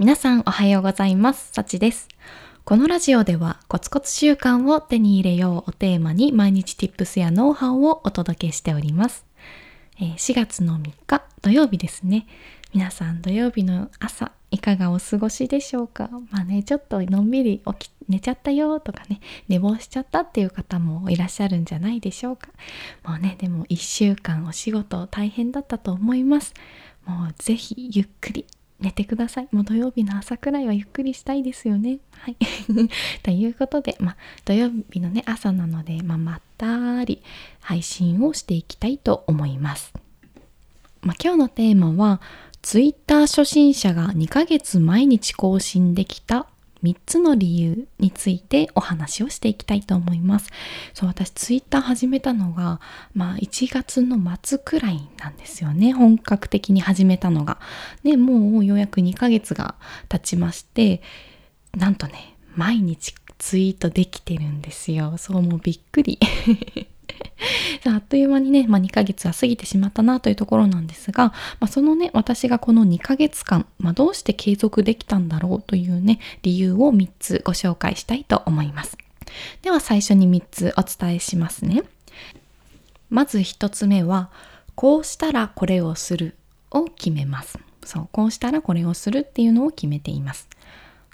[0.00, 1.50] 皆さんおはようございます。
[1.52, 2.08] さちです。
[2.64, 9.26] このラジオではコツコツ習慣を手に入れようをテーマに毎日 Tips やノウハウをお届けしております。
[9.98, 12.26] 4月の3日土曜日ですね。
[12.72, 16.08] 皆さん土曜日の朝いかがお過ごしでしょうか？
[16.30, 22.48] まあね、ちょっとのんびり起き寝ちゃったよとかね、寝坊しちゃったっていう方もいらっしゃるんじゃないでしょうか。
[23.04, 26.54] もうね、でも1週間お仕事大変だったと思います。
[27.04, 28.46] もうぜひゆっくり
[28.80, 29.48] 寝てください。
[29.52, 31.98] もう土曜日の朝くらいはゆっくりしたいですよね。
[32.12, 32.36] はい。
[33.22, 37.22] ということで、まあ、土曜日のね、朝なので、まあ、まったり
[37.60, 39.92] 配信をしていきたいと思います。
[41.02, 42.20] まあ、今日のテーマは、
[42.62, 46.46] Twitter 初心者が2ヶ月毎日更新できた
[46.82, 50.50] 3つの理由についてお話をしていきたいと思います。
[50.94, 52.80] そう、私ツイッター始めたのが、
[53.14, 55.92] まあ1月の末くらいなんですよね。
[55.92, 57.58] 本格的に始めたのが。
[58.02, 59.74] で、もうようやく2ヶ月が
[60.08, 61.02] 経ちまして、
[61.76, 65.16] なんとね、毎日ツイートできてるんですよ。
[65.16, 66.18] そう、もうびっくり。
[67.86, 78.96] あっという間にね、まあ、2ヶ月は過ぎてしまったなというところなんですが、まあ、そのね、私がこの2ヶ月間、まあ、どうして継続できたんだろうというね、理由を3つご紹介したいと思います。
[79.62, 81.82] では最初に3つお伝えしますね。
[83.08, 84.30] まず1つ目は、
[84.74, 86.36] こうしたらこれをする
[86.70, 87.58] を決めます。
[87.84, 90.48] そう、こうしたらこれをするっていうのを決めています。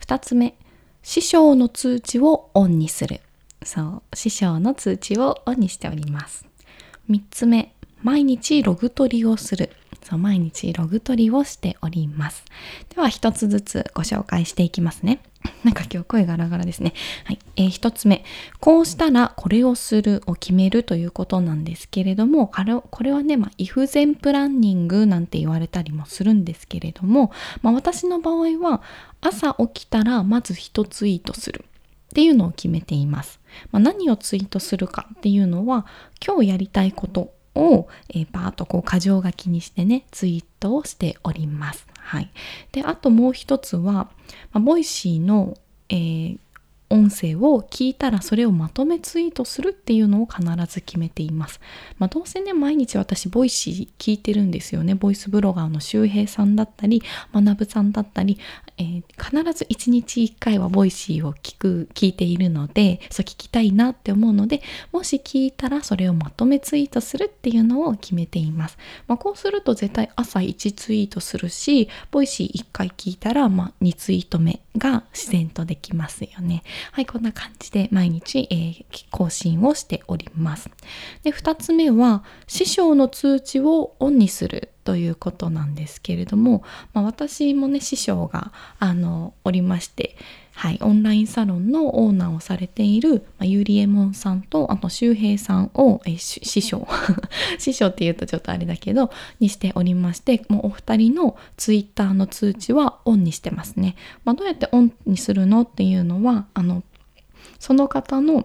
[0.00, 0.54] 2つ目、
[1.02, 3.20] 師匠の通知をオンにする。
[3.64, 6.46] そう、師匠の通知をオンにしております。
[7.10, 9.70] 3つ目、毎日ログ取りをする。
[10.02, 12.44] そう、毎日ログ取りをしております。
[12.94, 15.20] では、一つずつご紹介していきますね。
[15.62, 16.92] なんか今日声ガラガラですね。
[17.24, 17.38] はい。
[17.56, 18.24] えー一つ目。
[18.60, 27.30] こうしたらこれをするを決めるということなんですけれども、あれこれはね、まあ、if 前プランニングなんて言われたりもするんですけれども、
[27.62, 28.82] まあ、私の場合は、
[29.20, 31.64] 朝起きたらまず一ツイートする。
[31.64, 33.40] っていうのを決めています。
[33.70, 35.86] まあ、何をツイートするかっていうのは
[36.24, 41.86] 今日やりたいことを、えー、バーッとこう箇条書きにしてねツイートをしております。
[41.98, 42.30] はい、
[42.72, 44.08] であともう一つは、ま
[44.54, 45.56] あ、 Voicy の、
[45.88, 46.38] えー
[46.94, 51.60] 音声を聞いたらそれをまとめツイートするっていうのを必ず決めています。
[51.98, 54.94] まあ、どうせね毎日私 Voicy 聞いてるんですよね。
[54.94, 57.02] ボイスブロガーの周平さんだったり
[57.34, 58.38] 学さんだったり、
[58.78, 64.60] えー必ず1日1回は Voicy を聞く聞いているのでそう聞きたいなって思うので
[64.92, 68.76] もし聞いたらそれをまとめツイートするっていうのを決めています。
[69.06, 76.62] まあ、こうすると絶対朝1ツイートするし Voicy 1回聞いたら、まあ、2ツイート目が自然とできますよね。
[76.92, 80.68] はい、こんな感じで毎日、えー更新をしております。
[81.22, 86.62] で、2つ目は、師匠の通知をオンにするということなんですけれども、
[86.92, 90.16] まあ、私もね、師匠が、あの、おりまして、
[90.52, 96.86] はい、オンラインサロンのオーナーをされている、まあ、ゆりえもんさんと、あと、周平さんを、え師匠、
[97.58, 103.96] 師匠って言うとちょっとあれだけど、にしておりまして、もうお二人のツイッターの通知はオンにしてますね。
[104.24, 106.84] まあ、どうやってオンにするのっていうのは、あの、
[107.58, 108.44] その方の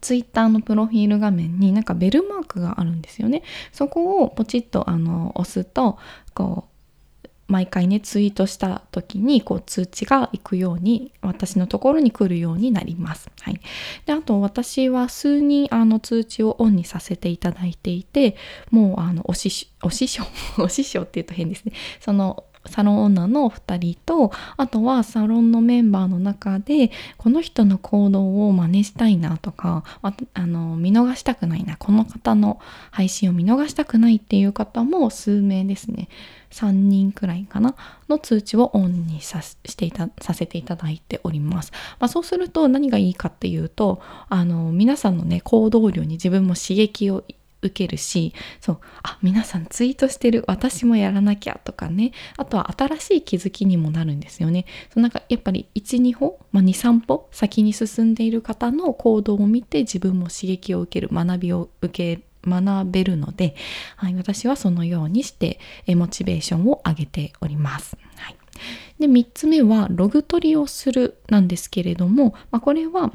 [0.00, 3.42] ツイッターのプロフィール画面になんかベルマークがあるんですよね。
[3.72, 5.98] そこをポチッとあの押すと
[6.34, 6.70] こう
[7.50, 13.28] 毎回ねツイートした時にこう通知が行くように私のところに来るようになります。
[13.40, 13.60] はい、
[14.06, 18.36] であと私は数人あの通知をオンにさせていただいていて
[18.70, 20.22] もうあのおししお師匠
[20.58, 21.72] お師匠って言うと変ですね。
[21.98, 29.84] そのサロンオーナーのお二人とあとはサロンのメンバーの中でこの人の行動を真似したいなとか
[30.34, 32.60] あの見逃したくないなこの方の
[32.90, 36.08] 配信を見逃したくないっていう方も数名ですね。
[36.50, 37.76] 3人くらいかな
[38.08, 47.22] の通知をオンにさしていたさせていただいております、まあ、そうすると何がいいかっていうとあの皆さんのね行動量に自分も刺激を
[47.62, 52.12] 受けるしそうあ皆さんツイートしてる私もやらなきゃとかね。
[52.36, 54.66] あとは新しい気づきにもなるんですよね。
[54.92, 63.54] そなんかやっぱり12歩、まあ、23歩先に進んでいる方の行動を見て自分も刺激を受ける学びを受け学べるので、
[63.96, 65.58] はい、私はそのようにして
[65.88, 67.96] モチベーションを上げております。
[68.16, 68.36] はい、
[68.98, 73.12] で3つ目はログ取りをするなんですけれども、まあ、これは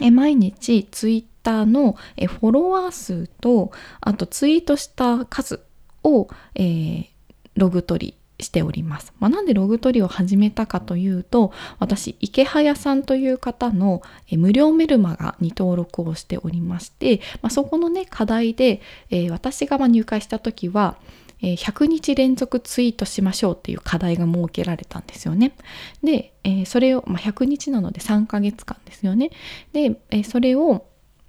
[0.00, 5.60] 毎日ツイッターのフォロワー数とあとツイートした数
[6.04, 7.12] を、えー
[7.56, 9.12] ログ取りしております。
[9.20, 18.80] まあ、なんでログ取りを始めたかというと私池早さんという方の無料メルマガに登録をしておりまして、まあ、そこのね課題で、
[19.10, 20.96] えー私が入会した時は、
[21.40, 25.56] 100日連続ツイートしましょうっていう課題が設けられたんですよね。
[26.02, 29.30] で、えー、それを、まあ、100日なので3ヶ月間ですよね。
[29.72, 30.86] で、えー、それを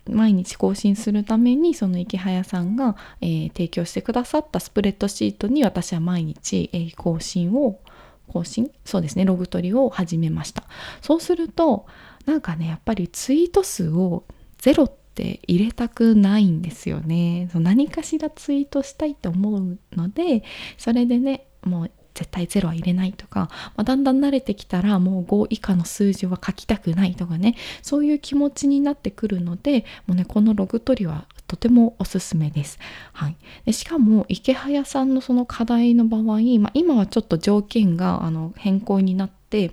[0.10, 7.80] 毎日更新するためにその池早さんが、えー、提供してくださったスプレッドシートに私は毎日、えー、更新を
[8.28, 8.72] 更新？
[8.86, 10.64] そうですねログ取りを始めました。
[11.02, 11.86] そうすると
[12.26, 14.24] なんかねやっぱりツイート数を
[14.58, 17.50] ゼロって入れたくないんですよね。
[17.54, 20.44] 何かしらツイートしたいと思うので
[20.78, 32.80] それでねもう絶対ゼロは入れないとか、まあ、だんだん慣れてきたらもう5以下の数字は書きたくないとかねそういう気持ちになってくるのでもうねこのログ取りはとてもおすすめです。
[33.12, 36.24] はい、でしかも池早さんのその課題の場合、
[36.60, 39.72] まあ、今はちょっと条件があの変更になって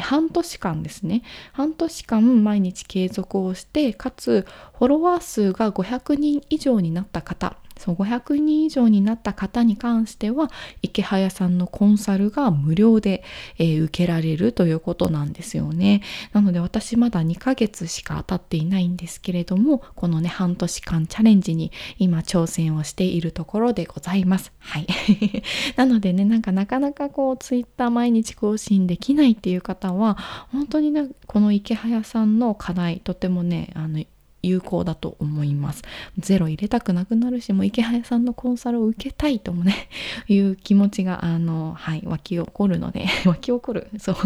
[0.00, 1.22] 半年間ですね。
[1.52, 4.46] 半年間毎日継続をしてかつ
[4.78, 7.56] フォロワー数が500人以上になった方。
[7.82, 10.52] そう500人以上になった方に関しては
[10.82, 13.24] 池早さんのコンサルが無料で、
[13.58, 16.00] えー、受けられるということなんですよね。
[16.32, 24.52] なので私まだ2ヶ月しか経っていないんですけれどもこのね半年間チャレンジに今挑戦をしているところでございます。
[24.60, 24.86] はい。
[25.74, 30.16] なのでねなんかなかなかこうツイッター毎日更新できないっていう方は
[30.52, 34.04] 本当にねこの池早さんの課題とてもねあの
[34.42, 35.82] 有効だと思います。
[36.18, 39.88] ゼロ入れたくなくなるし、もうイケハヤさんのコンサルを受けたいともね、
[40.28, 44.16] いう気持ちが、あの、はい、湧き起こるので、 湧き起こる、そう、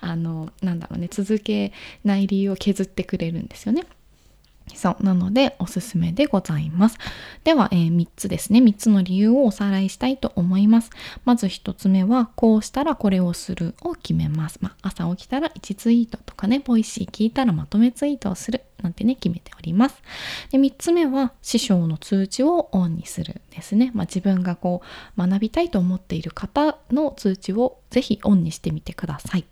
[0.00, 1.72] あの、なんだろうね、続け
[2.04, 3.84] ない理由を削ってくれるんですよね。
[4.72, 6.98] そうなのでおすすめでございます。
[7.44, 8.60] では、えー、3つですね。
[8.60, 10.90] 3つの理由をおさらいしたいと思います。
[11.24, 14.58] まず1つ目は、こうしたらこれをするを決めます。
[14.62, 18.62] まあ、朝起きたら1ツイートとかね、 Voicy 聞いたらまとめツイートをする。
[18.82, 20.02] なんてね、決めております。
[20.50, 23.90] で、3つ目は、師匠の通知をオンにするですね。
[23.94, 24.82] まあ、自分がこ
[25.16, 29.44] う、学びたいと思っている方の通知をぜひオンにしてみてください。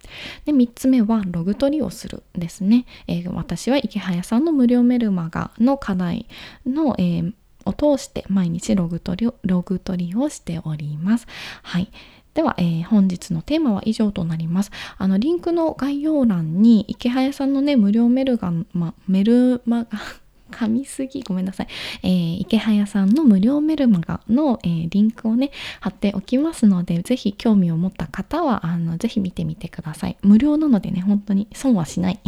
[0.44, 2.86] で、3つ目は、ログ取りをするですね。
[3.06, 6.26] えー、私は池早さんの無料メルマガの課題
[6.66, 7.32] の、えー
[7.64, 11.26] を通して毎日ログ取りをログ取りをしております。
[11.62, 11.90] はい。
[12.34, 14.70] では、えー、本日のテーマは以上となります。
[14.96, 19.90] あの、リンクの概要欄に池早さんのね、無料メルガン、ま、メルマガ、
[20.52, 21.66] 噛みすぎごめんなさい。
[22.02, 25.50] えー、池早さんの無料メルマガの、えー、リンクをね、
[25.80, 30.16] 貼っておきますので、ぜひ興味を持った方は、あの、ぜひ見てみてください。
[30.22, 32.20] 無料なのでね、本当に損はしない。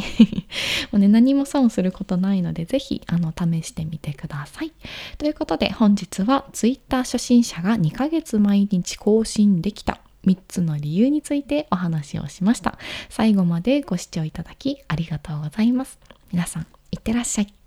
[0.90, 4.72] もうね、何も損することないので、ぜひ、あの、試してみてください。
[5.18, 10.00] ということで、本日は Twitter 初心者が2ヶ月毎日更新できた。
[10.24, 12.78] 3つの理由についてお話をしました。
[13.10, 15.98] 最後までご視聴いただきありがとうございます。
[16.32, 17.63] 皆さん、いってらっしゃい。